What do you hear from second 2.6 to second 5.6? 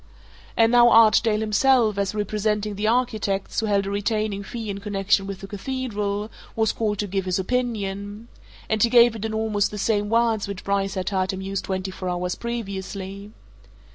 the architects who held a retaining fee in connection with the